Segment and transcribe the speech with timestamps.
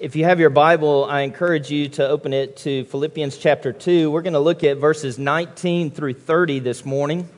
[0.00, 4.10] if you have your Bible, I encourage you to open it to Philippians chapter 2.
[4.10, 7.28] We're going to look at verses 19 through 30 this morning.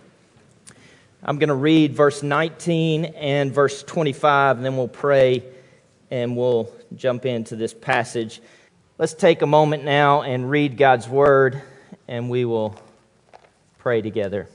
[1.25, 5.43] I'm going to read verse 19 and verse 25, and then we'll pray
[6.13, 8.41] and we'll jump into this passage.
[8.97, 11.61] Let's take a moment now and read God's word,
[12.07, 12.81] and we will
[13.79, 14.49] pray together.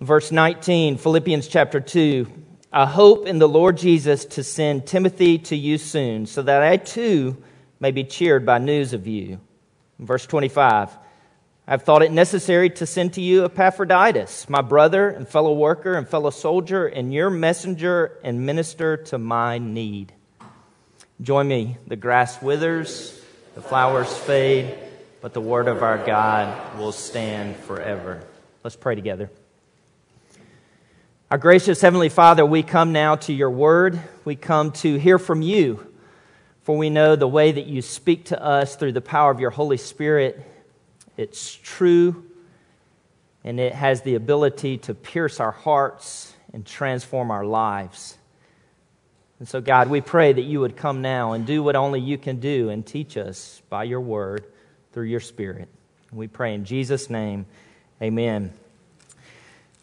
[0.00, 2.26] Verse 19, Philippians chapter 2.
[2.72, 6.78] I hope in the Lord Jesus to send Timothy to you soon, so that I
[6.78, 7.36] too
[7.80, 9.40] may be cheered by news of you.
[9.98, 10.96] Verse 25
[11.66, 16.08] I've thought it necessary to send to you Epaphroditus, my brother and fellow worker and
[16.08, 20.12] fellow soldier, and your messenger and minister to my need.
[21.20, 21.76] Join me.
[21.86, 23.20] The grass withers,
[23.54, 24.74] the flowers fade,
[25.20, 28.22] but the word of our God will stand forever.
[28.64, 29.30] Let's pray together.
[31.32, 33.98] Our gracious Heavenly Father, we come now to your word.
[34.26, 35.90] We come to hear from you,
[36.60, 39.48] for we know the way that you speak to us through the power of your
[39.48, 40.44] Holy Spirit.
[41.16, 42.26] It's true,
[43.44, 48.18] and it has the ability to pierce our hearts and transform our lives.
[49.38, 52.18] And so, God, we pray that you would come now and do what only you
[52.18, 54.44] can do and teach us by your word
[54.92, 55.70] through your Spirit.
[56.12, 57.46] We pray in Jesus' name,
[58.02, 58.52] amen.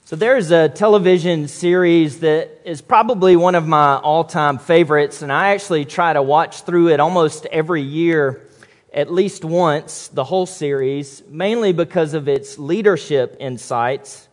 [0.09, 5.31] So there's a television series that is probably one of my all time favorites, and
[5.31, 8.49] I actually try to watch through it almost every year,
[8.91, 14.27] at least once, the whole series, mainly because of its leadership insights.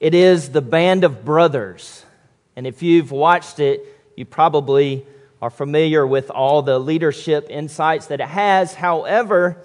[0.00, 2.06] It is The Band of Brothers.
[2.56, 3.84] And if you've watched it,
[4.16, 5.06] you probably
[5.42, 8.72] are familiar with all the leadership insights that it has.
[8.72, 9.62] However,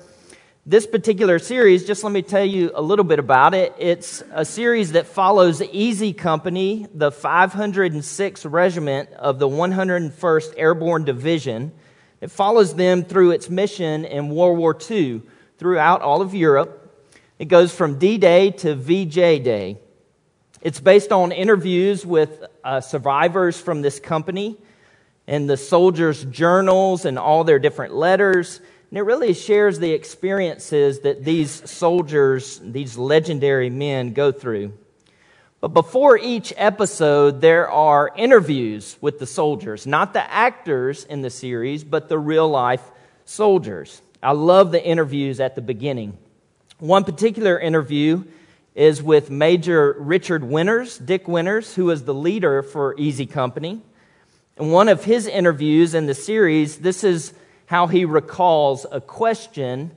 [0.66, 3.76] this particular series, just let me tell you a little bit about it.
[3.78, 11.74] It's a series that follows Easy Company, the 506th Regiment of the 101st Airborne Division.
[12.22, 15.24] It follows them through its mission in World War II
[15.58, 16.80] throughout all of Europe.
[17.40, 19.80] It goes from D Day to VJ Day.
[20.62, 24.58] It's based on interviews with uh, survivors from this company
[25.28, 28.62] and the soldiers' journals and all their different letters.
[28.94, 34.74] And it really shares the experiences that these soldiers, these legendary men, go through.
[35.62, 41.32] But before each episode, there are interviews with the soldiers, not the actors in the
[41.32, 42.84] series, but the real life
[43.26, 44.00] soldiers.
[44.22, 46.16] I love the interviews at the beginning.
[46.78, 48.26] One particular interview
[48.76, 53.82] is with Major Richard Winters, Dick Winters, who was the leader for Easy Company.
[54.60, 57.34] In one of his interviews in the series, this is
[57.74, 59.90] how he recalls a question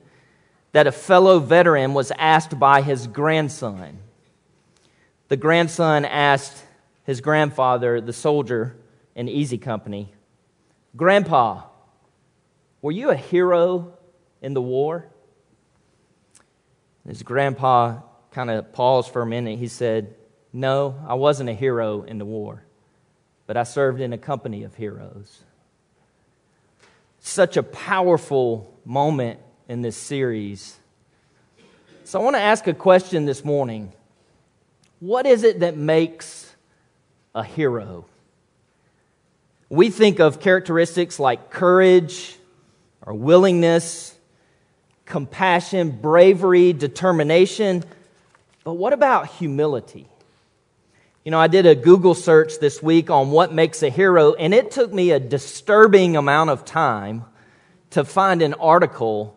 [0.72, 3.98] that a fellow veteran was asked by his grandson.
[5.28, 6.65] The grandson asked
[7.04, 8.78] his grandfather, the soldier
[9.15, 10.10] in Easy Company,
[10.97, 11.65] Grandpa,
[12.81, 13.92] were you a hero
[14.41, 15.09] in the war?
[17.06, 18.00] His grandpa
[18.31, 19.59] kind of paused for a minute.
[19.59, 20.15] He said,
[20.50, 22.65] No, I wasn't a hero in the war,
[23.47, 25.42] but I served in a company of heroes
[27.26, 30.78] such a powerful moment in this series.
[32.04, 33.92] So I want to ask a question this morning.
[35.00, 36.54] What is it that makes
[37.34, 38.06] a hero?
[39.69, 42.36] We think of characteristics like courage
[43.04, 44.16] or willingness,
[45.04, 47.82] compassion, bravery, determination.
[48.62, 50.06] But what about humility?
[51.26, 54.54] You know, I did a Google search this week on what makes a hero, and
[54.54, 57.25] it took me a disturbing amount of time
[57.91, 59.36] to find an article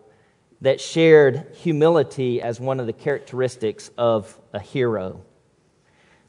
[0.62, 5.24] that shared humility as one of the characteristics of a hero.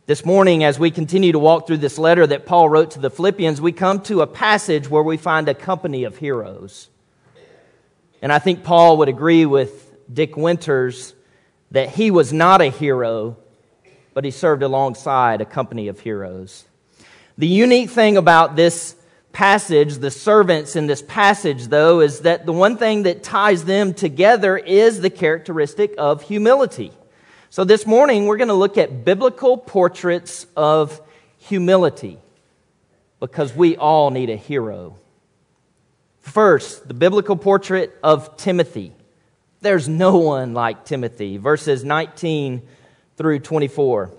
[0.07, 3.11] This morning, as we continue to walk through this letter that Paul wrote to the
[3.11, 6.89] Philippians, we come to a passage where we find a company of heroes.
[8.23, 11.15] And I think Paul would agree with Dick Winters
[11.71, 13.37] that he was not a hero
[14.15, 16.65] but he served alongside a company of heroes.
[17.39, 18.97] The unique thing about this
[19.33, 23.95] passage, the servants in this passage, though, is that the one thing that ties them
[23.95, 26.93] together is the characteristic of humility.
[27.49, 31.01] So this morning, we're going to look at biblical portraits of
[31.39, 32.19] humility
[33.19, 34.97] because we all need a hero.
[36.21, 38.93] First, the biblical portrait of Timothy.
[39.63, 41.37] There's no one like Timothy.
[41.37, 42.63] Verses 19
[43.21, 44.11] through 24.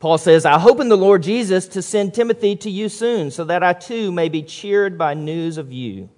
[0.00, 3.44] Paul says, I hope in the Lord Jesus to send Timothy to you soon, so
[3.44, 6.08] that I too may be cheered by news of you.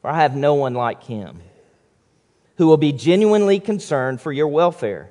[0.00, 1.42] For I have no one like him
[2.56, 5.10] who will be genuinely concerned for your welfare.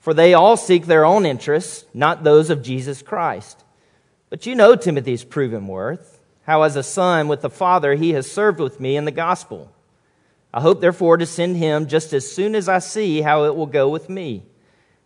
[0.00, 3.62] For they all seek their own interests, not those of Jesus Christ.
[4.28, 8.28] But you know Timothy's proven worth how as a son with the Father he has
[8.28, 9.72] served with me in the gospel.
[10.56, 13.66] I hope, therefore, to send him just as soon as I see how it will
[13.66, 14.42] go with me.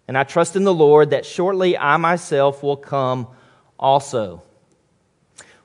[0.06, 3.26] And I trust in the Lord that shortly I myself will come
[3.76, 4.44] also.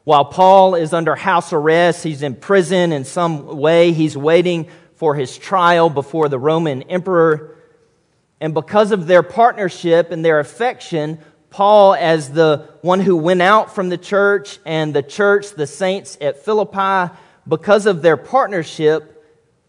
[0.03, 5.13] While Paul is under house arrest, he's in prison in some way, he's waiting for
[5.13, 7.55] his trial before the Roman emperor.
[8.41, 11.19] And because of their partnership and their affection,
[11.51, 16.17] Paul, as the one who went out from the church and the church, the saints
[16.19, 17.13] at Philippi,
[17.47, 19.14] because of their partnership,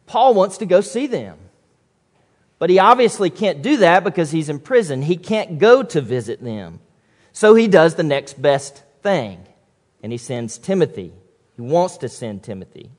[0.07, 1.39] Paul wants to go see them.
[2.59, 5.03] But he obviously can't do that because he's in prison.
[5.03, 6.81] He can't go to visit them.
[7.33, 9.47] So he does the next best thing,
[10.03, 11.13] and he sends Timothy.
[11.55, 12.91] He wants to send Timothy.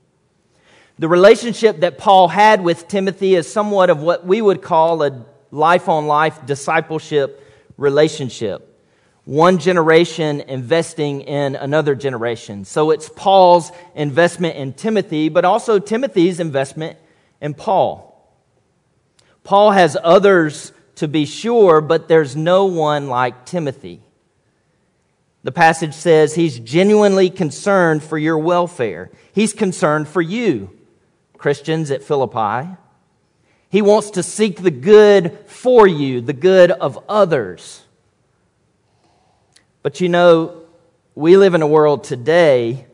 [0.98, 5.26] The relationship that Paul had with Timothy is somewhat of what we would call a
[5.50, 7.44] life on life discipleship
[7.76, 8.67] relationship
[9.28, 12.64] one generation investing in another generation.
[12.64, 16.96] So it's Paul's investment in Timothy, but also Timothy's investment
[17.38, 18.26] in Paul.
[19.44, 24.00] Paul has others to be sure, but there's no one like Timothy.
[25.42, 29.10] The passage says he's genuinely concerned for your welfare.
[29.34, 30.70] He's concerned for you,
[31.36, 32.78] Christians at Philippi.
[33.68, 37.82] He wants to seek the good for you, the good of others.
[39.88, 40.64] But you know,
[41.14, 42.84] we live in a world today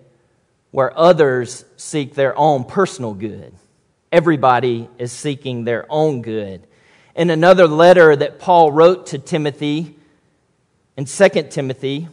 [0.70, 3.52] where others seek their own personal good.
[4.12, 6.64] Everybody is seeking their own good.
[7.16, 9.96] In another letter that Paul wrote to Timothy,
[10.96, 12.06] in 2 Timothy,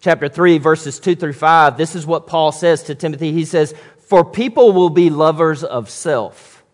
[0.00, 3.30] chapter 3, verses 2 through 5, this is what Paul says to Timothy.
[3.30, 3.76] He says,
[4.08, 6.64] For people will be lovers of self,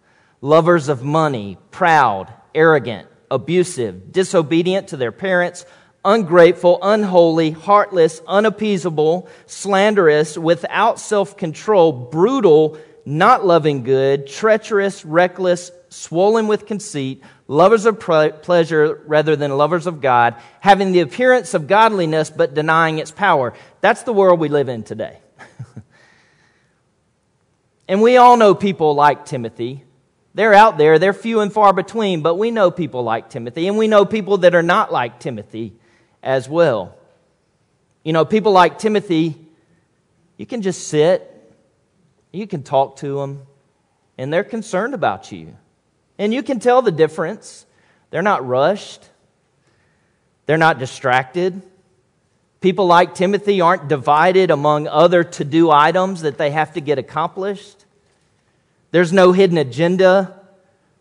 [0.40, 5.66] lovers of money, proud, arrogant, abusive, disobedient to their parents
[6.04, 16.46] ungrateful, unholy, heartless, unappeasable, slanderous, without self control, brutal, not loving good, treacherous, reckless, swollen
[16.46, 22.30] with conceit, lovers of pleasure rather than lovers of God, having the appearance of godliness
[22.30, 23.54] but denying its power.
[23.80, 25.18] That's the world we live in today.
[27.88, 29.84] and we all know people like Timothy.
[30.34, 33.76] They're out there, they're few and far between, but we know people like Timothy, and
[33.76, 35.74] we know people that are not like Timothy
[36.22, 36.96] as well.
[38.04, 39.36] You know, people like Timothy,
[40.36, 41.28] you can just sit,
[42.32, 43.42] you can talk to them,
[44.18, 45.56] and they're concerned about you.
[46.18, 47.66] And you can tell the difference.
[48.10, 49.08] They're not rushed,
[50.46, 51.62] they're not distracted.
[52.60, 56.96] People like Timothy aren't divided among other to do items that they have to get
[56.96, 57.84] accomplished.
[58.92, 60.38] There's no hidden agenda.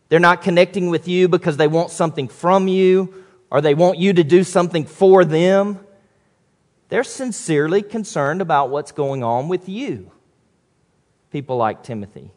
[0.09, 3.20] They're not connecting with you because they want something from you
[3.51, 5.79] or they want you to do something for them.
[6.87, 10.09] They're sincerely concerned about what's going on with you.
[11.31, 12.31] People like Timothy.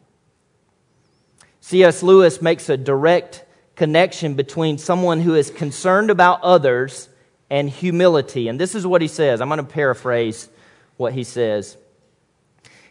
[1.61, 2.03] C.S.
[2.03, 3.43] Lewis makes a direct
[3.75, 7.09] connection between someone who is concerned about others
[7.49, 8.47] and humility.
[8.47, 9.41] And this is what he says.
[9.41, 10.49] I'm going to paraphrase
[10.97, 11.77] what he says.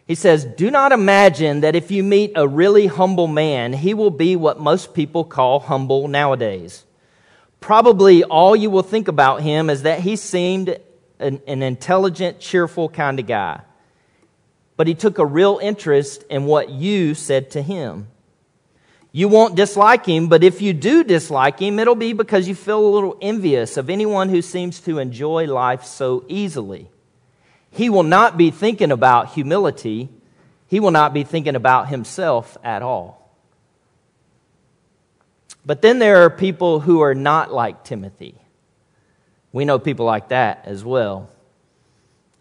[0.06, 4.10] He says, Do not imagine that if you meet a really humble man, he will
[4.10, 6.84] be what most people call humble nowadays
[7.64, 10.78] probably all you will think about him is that he seemed
[11.18, 13.58] an, an, intelligent, cheerful kind of guy.
[14.76, 18.08] But he took a real interest in what you said to him.
[19.12, 22.80] You won't dislike him, but if you do dislike him, it'll be because you feel
[22.80, 26.90] a little envious of anyone who seems to enjoy life so easily.
[27.70, 30.10] He will not be thinking about humility.
[30.66, 33.23] He will not be thinking about himself at all.
[35.66, 38.34] But then there are people who are not like Timothy.
[39.52, 41.30] We know people like that as well.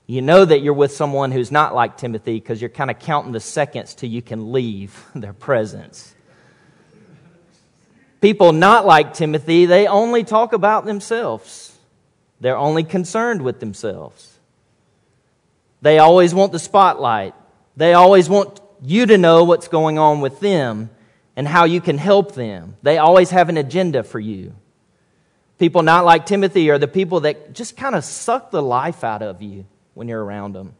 [0.07, 3.31] You know that you're with someone who's not like Timothy because you're kind of counting
[3.31, 6.13] the seconds till you can leave their presence.
[8.19, 11.77] People not like Timothy, they only talk about themselves.
[12.39, 14.39] They're only concerned with themselves.
[15.81, 17.35] They always want the spotlight.
[17.75, 20.89] They always want you to know what's going on with them
[21.35, 22.77] and how you can help them.
[22.83, 24.53] They always have an agenda for you.
[25.59, 29.21] People not like Timothy are the people that just kind of suck the life out
[29.21, 30.73] of you when you're around them.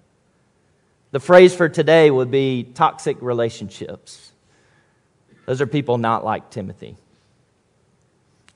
[1.12, 4.31] The phrase for today would be toxic relationships.
[5.45, 6.98] Those are people not like Timothy.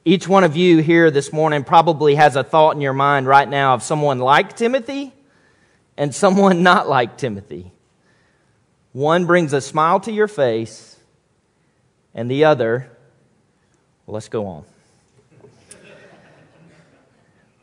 [0.05, 3.47] Each one of you here this morning probably has a thought in your mind right
[3.47, 5.13] now of someone like Timothy
[5.97, 7.71] and someone not like Timothy.
[8.93, 10.96] One brings a smile to your face,
[12.17, 12.89] and the other,
[14.05, 14.65] well, let's go on.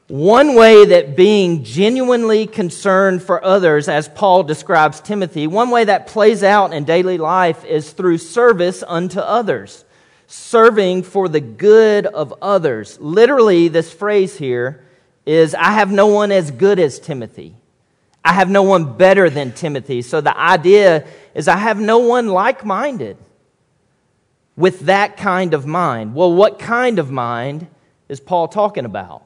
[0.07, 6.07] One way that being genuinely concerned for others, as Paul describes Timothy, one way that
[6.07, 9.85] plays out in daily life is through service unto others,
[10.29, 13.01] serving for the good of others.
[13.01, 14.85] Literally, this phrase here
[15.27, 17.57] is I have no one as good as Timothy.
[18.25, 20.03] I have no one better than Timothy.
[20.03, 23.17] So the idea is I have no one like minded
[24.57, 26.15] with that kind of mind.
[26.15, 27.67] Well, what kind of mind
[28.09, 29.23] is Paul talking about?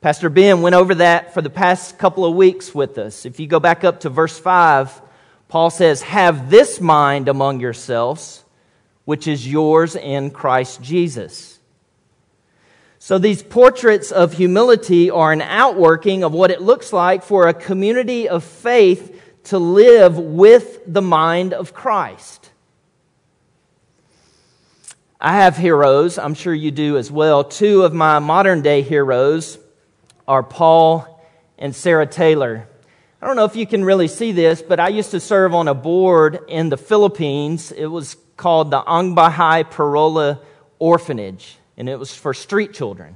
[0.00, 3.24] Pastor Ben went over that for the past couple of weeks with us.
[3.24, 5.02] If you go back up to verse 5,
[5.48, 8.44] Paul says, Have this mind among yourselves,
[9.04, 11.58] which is yours in Christ Jesus.
[12.98, 17.54] So these portraits of humility are an outworking of what it looks like for a
[17.54, 22.45] community of faith to live with the mind of Christ.
[25.20, 27.42] I have heroes, I'm sure you do as well.
[27.42, 29.58] Two of my modern day heroes
[30.28, 31.24] are Paul
[31.56, 32.68] and Sarah Taylor.
[33.22, 35.68] I don't know if you can really see this, but I used to serve on
[35.68, 37.72] a board in the Philippines.
[37.72, 40.38] It was called the Ang Bahay Parola
[40.78, 43.14] Orphanage, and it was for street children.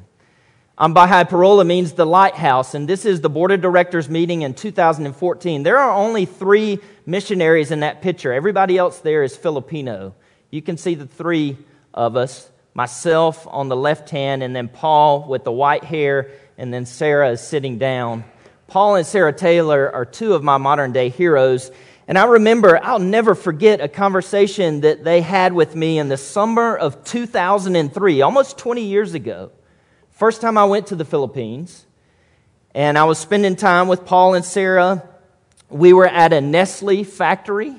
[0.79, 4.55] Ang Bahay Parola means the lighthouse, and this is the board of directors meeting in
[4.55, 5.65] 2014.
[5.65, 8.33] There are only three missionaries in that picture.
[8.33, 10.15] Everybody else there is Filipino.
[10.51, 11.59] You can see the three
[11.95, 16.31] of us myself on the left hand, and then Paul with the white hair
[16.61, 18.23] and then Sarah is sitting down.
[18.67, 21.73] Paul and Sarah Taylor are two of my modern day heroes.
[22.07, 26.19] And I remember, I'll never forget a conversation that they had with me in the
[26.19, 29.53] summer of 2003, almost 20 years ago.
[30.11, 31.87] First time I went to the Philippines,
[32.75, 35.03] and I was spending time with Paul and Sarah.
[35.71, 37.75] We were at a Nestle factory.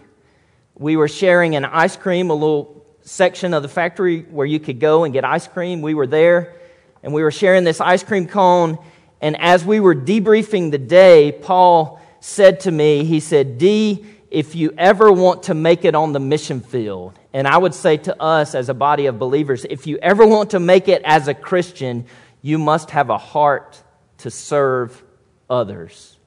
[0.73, 2.80] We were sharing an ice cream, a little
[3.11, 5.81] section of the factory where you could go and get ice cream.
[5.81, 6.55] We were there
[7.03, 8.77] and we were sharing this ice cream cone.
[9.19, 14.55] And as we were debriefing the day, Paul said to me, he said, D, if
[14.55, 18.21] you ever want to make it on the mission field, and I would say to
[18.21, 21.33] us as a body of believers, if you ever want to make it as a
[21.33, 22.05] Christian,
[22.41, 23.81] you must have a heart
[24.19, 25.03] to serve
[25.49, 26.17] others.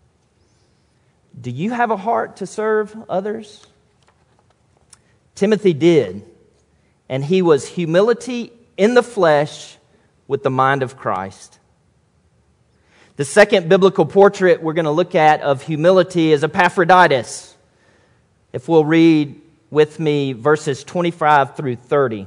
[1.41, 3.67] Do you have a heart to serve others?
[5.35, 6.25] Timothy did,
[7.09, 9.77] and he was humility in the flesh
[10.27, 11.59] with the mind of Christ.
[13.17, 17.55] The second biblical portrait we're going to look at of humility is Epaphroditus.
[18.53, 22.27] If we'll read with me verses 25 through 30.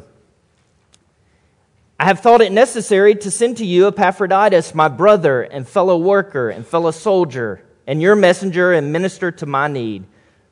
[2.00, 6.50] I have thought it necessary to send to you Epaphroditus, my brother and fellow worker
[6.50, 10.06] and fellow soldier, and your messenger and minister to my need.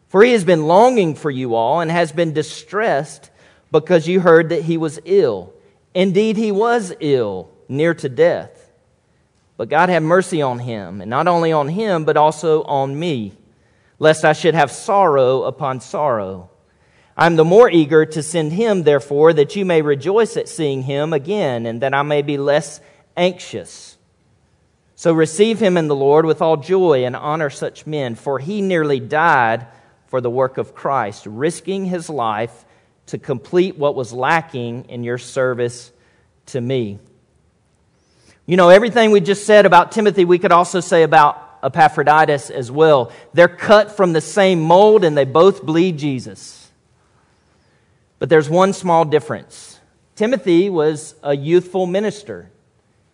[0.08, 3.30] For he has been longing for you all and has been distressed
[3.82, 5.54] because you heard that he was ill.
[5.94, 8.72] Indeed, he was ill, near to death.
[9.58, 13.34] But God had mercy on him, and not only on him, but also on me,
[14.00, 16.50] lest I should have sorrow upon sorrow.
[17.18, 20.84] I am the more eager to send him, therefore, that you may rejoice at seeing
[20.84, 22.80] him again, and that I may be less
[23.18, 23.98] anxious.
[24.96, 28.62] So receive him in the Lord with all joy and honor such men, for he
[28.62, 29.68] nearly died
[30.08, 32.66] for the work of Christ, risking his life
[33.08, 35.92] to complete what was lacking in your service
[36.48, 37.00] to me.
[38.46, 42.72] You know, everything we just said about Timothy, we could also say about Epaphroditus as
[42.72, 43.12] well.
[43.34, 46.70] They're cut from the same mold and they both bleed Jesus.
[48.20, 49.80] But there's one small difference.
[50.16, 52.50] Timothy was a youthful minister,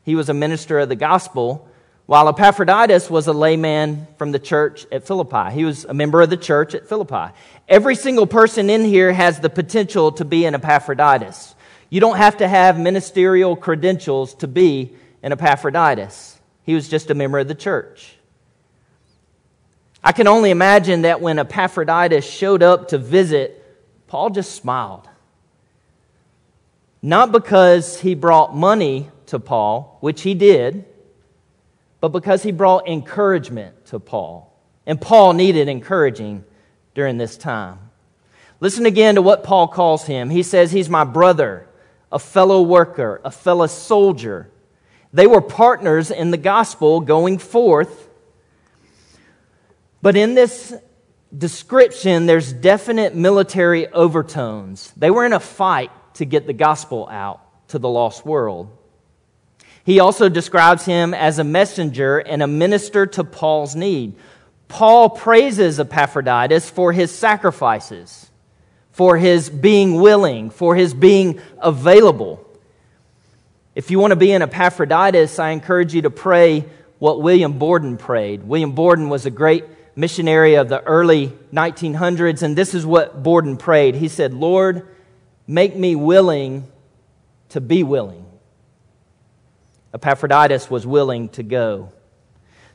[0.03, 1.69] he was a minister of the gospel,
[2.11, 5.49] while Epaphroditus was a layman from the church at Philippi.
[5.53, 7.33] He was a member of the church at Philippi.
[7.69, 11.55] Every single person in here has the potential to be an Epaphroditus.
[11.89, 16.37] You don't have to have ministerial credentials to be an Epaphroditus.
[16.65, 18.17] He was just a member of the church.
[20.03, 23.63] I can only imagine that when Epaphroditus showed up to visit,
[24.07, 25.07] Paul just smiled.
[27.01, 30.83] Not because he brought money to Paul, which he did,
[32.01, 34.51] but because he brought encouragement to Paul.
[34.85, 36.43] And Paul needed encouraging
[36.95, 37.77] during this time.
[38.59, 40.29] Listen again to what Paul calls him.
[40.29, 41.67] He says, He's my brother,
[42.11, 44.49] a fellow worker, a fellow soldier.
[45.13, 48.09] They were partners in the gospel going forth.
[50.01, 50.73] But in this
[51.35, 54.91] description, there's definite military overtones.
[54.97, 58.75] They were in a fight to get the gospel out to the lost world.
[59.83, 64.15] He also describes him as a messenger and a minister to Paul's need.
[64.67, 68.29] Paul praises Epaphroditus for his sacrifices,
[68.91, 72.47] for his being willing, for his being available.
[73.75, 76.65] If you want to be an Epaphroditus, I encourage you to pray
[76.99, 78.43] what William Borden prayed.
[78.43, 83.57] William Borden was a great missionary of the early 1900s, and this is what Borden
[83.57, 83.95] prayed.
[83.95, 84.87] He said, Lord,
[85.47, 86.67] make me willing
[87.49, 88.25] to be willing.
[89.93, 91.91] Epaphroditus was willing to go.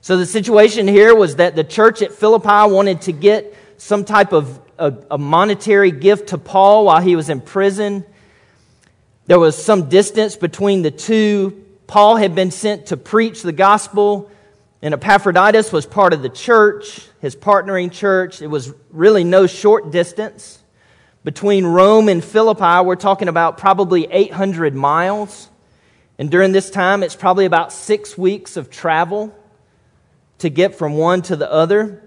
[0.00, 4.32] So the situation here was that the church at Philippi wanted to get some type
[4.32, 8.04] of a, a monetary gift to Paul while he was in prison.
[9.26, 11.64] There was some distance between the two.
[11.86, 14.30] Paul had been sent to preach the gospel,
[14.82, 18.42] and Epaphroditus was part of the church, his partnering church.
[18.42, 20.62] It was really no short distance.
[21.24, 25.48] Between Rome and Philippi, we're talking about probably 800 miles.
[26.18, 29.36] And during this time, it's probably about six weeks of travel
[30.38, 32.02] to get from one to the other.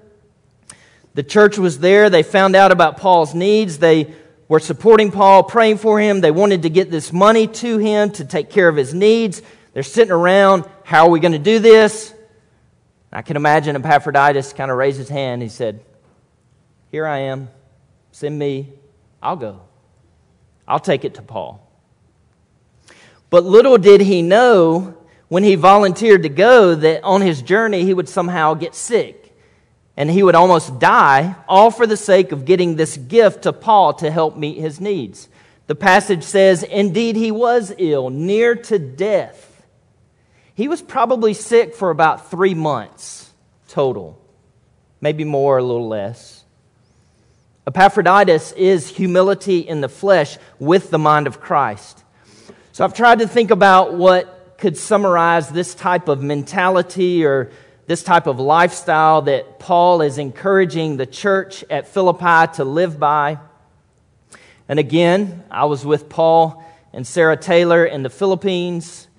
[1.14, 2.10] The church was there.
[2.10, 3.78] They found out about Paul's needs.
[3.78, 4.14] They
[4.48, 6.22] were supporting Paul, praying for him.
[6.22, 9.42] They wanted to get this money to him to take care of his needs.
[9.74, 10.66] They're sitting around.
[10.84, 12.14] How are we going to do this?
[13.12, 15.42] I can imagine Epaphroditus kind of raised his hand.
[15.42, 15.82] He said,
[16.92, 17.50] Here I am.
[18.12, 18.74] Send me.
[19.22, 19.62] I'll go.
[20.68, 21.69] I'll take it to Paul.
[23.30, 27.94] But little did he know when he volunteered to go that on his journey he
[27.94, 29.20] would somehow get sick
[30.00, 33.94] and he would almost die, all for the sake of getting this gift to Paul
[33.96, 35.28] to help meet his needs.
[35.68, 39.62] The passage says, Indeed, he was ill, near to death.
[40.56, 43.30] He was probably sick for about three months
[43.68, 44.18] total,
[45.02, 46.46] maybe more, a little less.
[47.68, 52.06] Epaphroditus is humility in the flesh with the mind of Christ.
[52.80, 57.52] So I've tried to think about what could summarize this type of mentality or
[57.88, 63.40] this type of lifestyle that Paul is encouraging the church at Philippi to live by.
[64.70, 69.10] And again, I was with Paul and Sarah Taylor in the Philippines.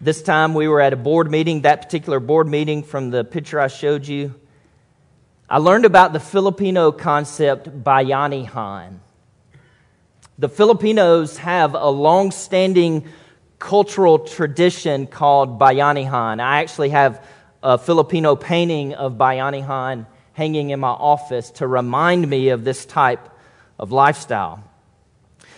[0.00, 3.60] This time we were at a board meeting, that particular board meeting from the picture
[3.60, 4.34] I showed you.
[5.48, 8.98] I learned about the Filipino concept bayanihan.
[10.38, 13.06] The Filipinos have a long standing
[13.58, 16.40] cultural tradition called bayanihan.
[16.40, 17.24] I actually have
[17.62, 23.28] a Filipino painting of Bayanihan hanging in my office to remind me of this type
[23.78, 24.62] of lifestyle.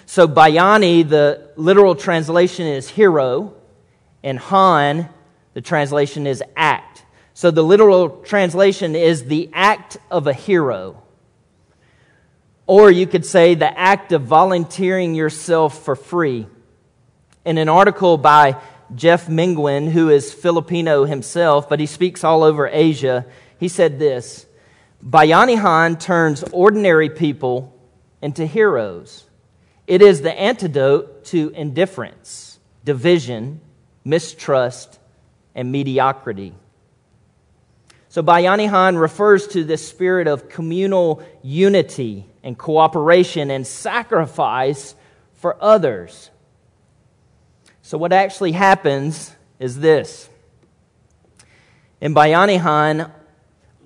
[0.07, 3.55] So, Bayani, the literal translation is hero,
[4.23, 5.09] and Han,
[5.55, 7.05] the translation is act.
[7.35, 11.03] So, the literal translation is the act of a hero.
[12.69, 16.47] Or you could say the act of volunteering yourself for free.
[17.47, 18.61] In an article by
[18.95, 23.25] Jeff Minguin, who is Filipino himself, but he speaks all over Asia,
[23.59, 24.47] he said this
[25.03, 27.75] Bayanihan turns ordinary people
[28.21, 29.25] into heroes.
[29.87, 33.63] It is the antidote to indifference, division,
[34.05, 34.99] mistrust,
[35.55, 36.53] and mediocrity.
[38.11, 44.95] So, Bayanihan refers to this spirit of communal unity and cooperation and sacrifice
[45.35, 46.31] for others.
[47.83, 50.31] So, what actually happens is this.
[52.01, 53.11] In Bayanihan,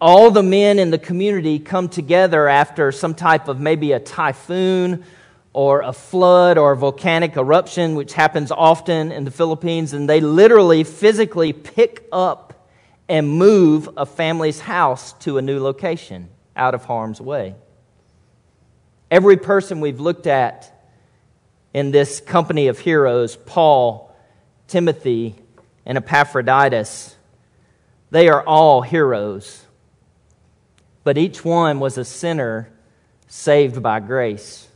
[0.01, 5.05] all the men in the community come together after some type of maybe a typhoon
[5.53, 10.21] or a flood or a volcanic eruption, which happens often in the Philippines, and they
[10.21, 12.52] literally physically pick up
[13.09, 17.55] and move a family's house to a new location out of harm's way.
[19.11, 20.73] Every person we've looked at
[21.75, 24.15] in this company of heroes Paul,
[24.69, 25.35] Timothy,
[25.85, 27.17] and Epaphroditus.
[28.11, 29.65] They are all heroes,
[31.03, 32.71] but each one was a sinner
[33.27, 34.69] saved by grace.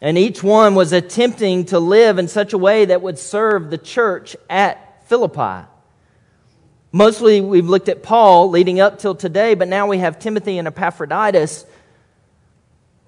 [0.00, 3.78] And each one was attempting to live in such a way that would serve the
[3.78, 5.68] church at Philippi.
[6.92, 10.68] Mostly we've looked at Paul leading up till today, but now we have Timothy and
[10.68, 11.64] Epaphroditus.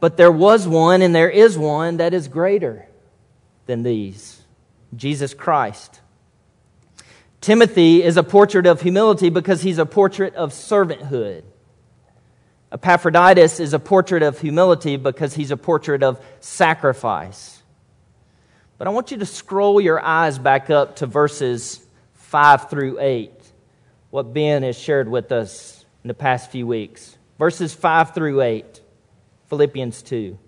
[0.01, 2.87] But there was one and there is one that is greater
[3.67, 4.41] than these
[4.97, 6.01] Jesus Christ.
[7.41, 11.43] Timothy is a portrait of humility because he's a portrait of servanthood.
[12.73, 17.63] Epaphroditus is a portrait of humility because he's a portrait of sacrifice.
[18.79, 23.31] But I want you to scroll your eyes back up to verses 5 through 8,
[24.15, 27.19] what Ben has shared with us in the past few weeks.
[27.37, 28.81] Verses 5 through 8,
[29.49, 30.39] Philippians 2.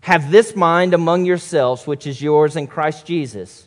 [0.00, 3.66] Have this mind among yourselves, which is yours in Christ Jesus,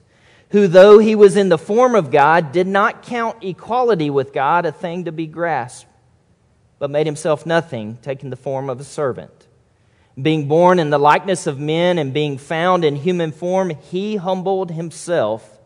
[0.49, 4.67] who, though he was in the form of God, did not count equality with God
[4.67, 5.89] a thing to be grasped,
[6.77, 9.47] but made himself nothing, taking the form of a servant.
[10.21, 14.69] Being born in the likeness of men and being found in human form, he humbled
[14.69, 15.60] himself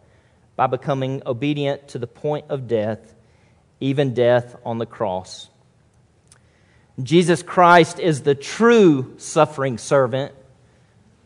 [0.55, 3.13] by becoming obedient to the point of death,
[3.79, 5.49] even death on the cross.
[7.01, 10.33] Jesus Christ is the true suffering servant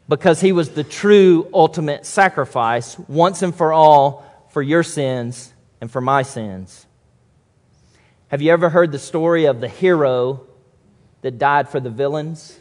[0.08, 5.92] because he was the true ultimate sacrifice once and for all for your sins and
[5.92, 6.88] for my sins.
[8.30, 10.48] Have you ever heard the story of the hero
[11.22, 12.58] that died for the villains?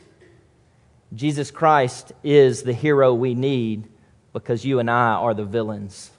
[1.15, 3.89] Jesus Christ is the hero we need
[4.35, 6.11] because you and I are the villains.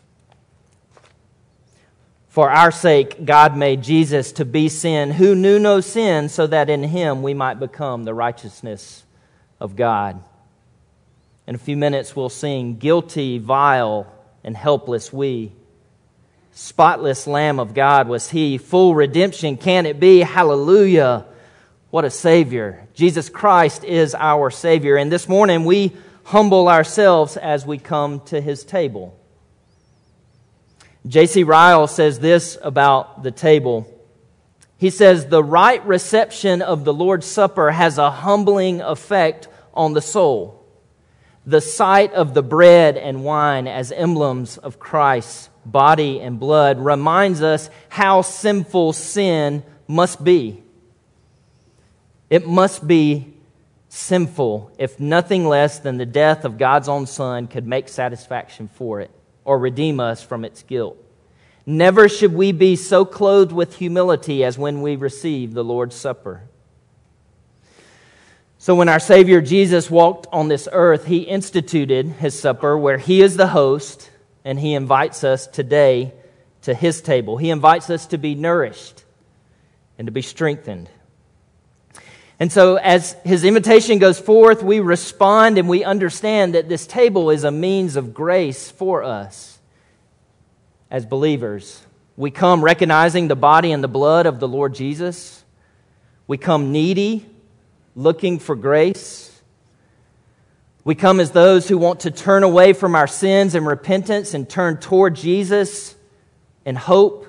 [2.39, 6.69] For our sake, God made Jesus to be sin who knew no sin, so that
[6.69, 9.03] in him we might become the righteousness
[9.59, 10.23] of God.
[11.47, 14.07] In a few minutes, we'll sing Guilty, Vile,
[14.41, 15.51] and Helpless We.
[16.53, 18.57] Spotless Lamb of God was he.
[18.57, 20.19] Full redemption can it be?
[20.19, 21.25] Hallelujah.
[21.89, 22.87] What a Savior.
[22.93, 24.95] Jesus Christ is our Savior.
[24.95, 25.91] And this morning we
[26.23, 29.18] humble ourselves as we come to his table.
[31.07, 31.43] J.C.
[31.43, 33.87] Ryle says this about the table.
[34.77, 40.01] He says, The right reception of the Lord's Supper has a humbling effect on the
[40.01, 40.55] soul.
[41.45, 47.41] The sight of the bread and wine as emblems of Christ's body and blood reminds
[47.41, 50.61] us how sinful sin must be.
[52.29, 53.33] It must be
[53.87, 58.99] sinful if nothing less than the death of God's own Son could make satisfaction for
[58.99, 59.11] it
[59.49, 60.95] or redeem us from its guilt.
[61.65, 66.43] Never should we be so clothed with humility as when we receive the Lord's Supper.
[68.59, 73.23] So, when our Savior Jesus walked on this earth, he instituted his supper where he
[73.23, 74.11] is the host
[74.45, 76.13] and he invites us today
[76.61, 77.37] to his table.
[77.37, 79.03] He invites us to be nourished
[79.97, 80.91] and to be strengthened.
[82.39, 87.29] And so, as his invitation goes forth, we respond and we understand that this table
[87.29, 89.59] is a means of grace for us
[90.89, 91.81] as believers.
[92.15, 95.43] We come recognizing the body and the blood of the Lord Jesus.
[96.27, 97.25] We come needy,
[97.93, 99.41] looking for grace.
[100.85, 104.49] We come as those who want to turn away from our sins and repentance and
[104.49, 105.93] turn toward Jesus
[106.65, 107.25] and hope.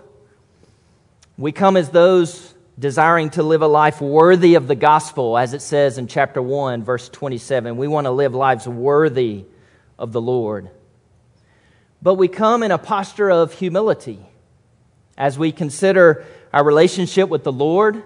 [1.37, 5.61] We come as those desiring to live a life worthy of the gospel, as it
[5.61, 7.77] says in chapter 1, verse 27.
[7.77, 9.45] We want to live lives worthy
[9.99, 10.71] of the Lord.
[12.01, 14.19] But we come in a posture of humility
[15.19, 18.03] as we consider our relationship with the Lord.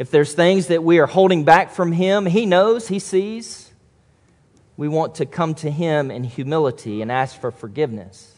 [0.00, 3.70] If there's things that we are holding back from Him, He knows, He sees.
[4.76, 8.29] We want to come to Him in humility and ask for forgiveness.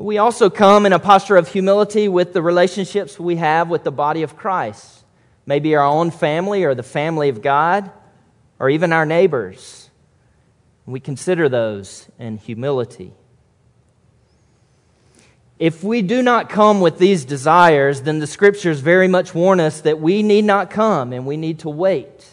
[0.00, 3.92] We also come in a posture of humility with the relationships we have with the
[3.92, 5.04] body of Christ,
[5.44, 7.90] maybe our own family or the family of God,
[8.58, 9.90] or even our neighbors.
[10.86, 13.12] We consider those in humility.
[15.58, 19.82] If we do not come with these desires, then the scriptures very much warn us
[19.82, 22.26] that we need not come and we need to wait.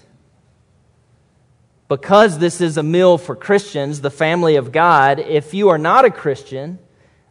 [1.89, 6.05] Because this is a meal for Christians, the family of God, if you are not
[6.05, 6.79] a Christian,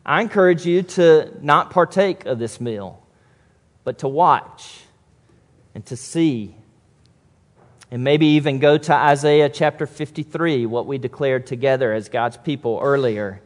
[0.08, 3.04] I encourage you to not partake of this meal,
[3.82, 4.82] but to watch
[5.74, 6.54] and to see.
[7.90, 12.78] And maybe even go to Isaiah chapter 53, what we declared together as God's people
[12.80, 13.42] earlier,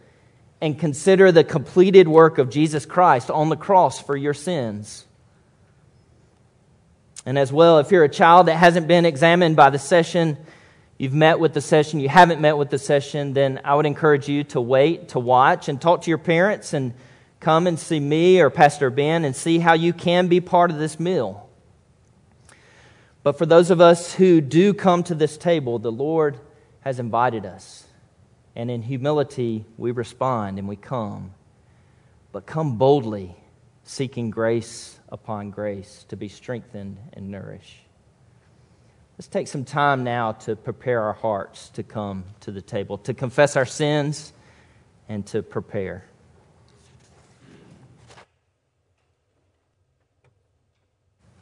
[0.60, 5.06] and consider the completed work of Jesus Christ on the cross for your sins.
[7.24, 10.36] And as well, if you're a child that hasn't been examined by the session,
[11.00, 14.28] you've met with the session, you haven't met with the session, then I would encourage
[14.28, 16.92] you to wait, to watch, and talk to your parents and
[17.40, 20.76] come and see me or Pastor Ben and see how you can be part of
[20.76, 21.48] this meal.
[23.22, 26.38] But for those of us who do come to this table, the Lord
[26.80, 27.86] has invited us.
[28.54, 31.32] And in humility, we respond and we come.
[32.30, 33.34] But come boldly,
[33.84, 37.86] seeking grace upon grace to be strengthened and nourished.
[39.20, 43.12] Let's take some time now to prepare our hearts to come to the table, to
[43.12, 44.33] confess our sins,
[45.11, 46.06] and to prepare.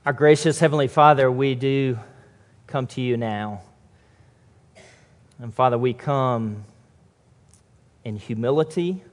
[0.04, 2.00] Our gracious Heavenly Father, we do
[2.66, 3.60] come to you now.
[5.40, 6.64] And Father, we come
[8.04, 9.04] in humility.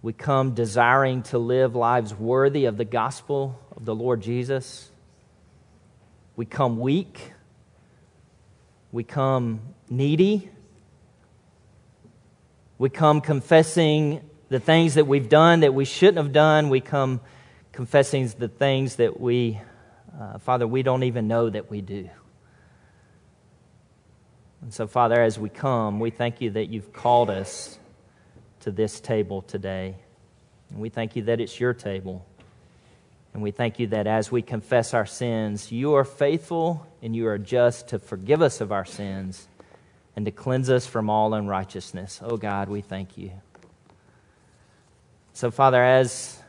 [0.00, 4.89] We come desiring to live lives worthy of the gospel of the Lord Jesus.
[6.36, 7.32] We come weak.
[8.92, 10.50] We come needy.
[12.78, 16.70] We come confessing the things that we've done that we shouldn't have done.
[16.70, 17.20] We come
[17.72, 19.60] confessing the things that we,
[20.18, 22.10] uh, Father, we don't even know that we do.
[24.62, 27.78] And so, Father, as we come, we thank you that you've called us
[28.60, 29.96] to this table today.
[30.68, 32.26] And we thank you that it's your table.
[33.32, 37.28] And we thank you that as we confess our sins, you are faithful and you
[37.28, 39.48] are just to forgive us of our sins
[40.16, 42.20] and to cleanse us from all unrighteousness.
[42.22, 43.32] Oh God, we thank you.
[45.32, 46.42] So, Father, as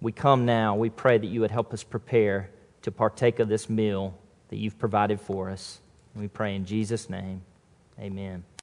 [0.00, 2.50] we come now, we pray that you would help us prepare
[2.82, 4.18] to partake of this meal
[4.48, 5.80] that you've provided for us.
[6.14, 7.42] And we pray in Jesus' name.
[7.98, 8.44] Amen.